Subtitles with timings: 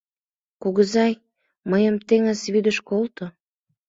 [0.61, 1.13] «Кугызай,
[1.71, 3.25] мыйым теҥыз вӱдыш колто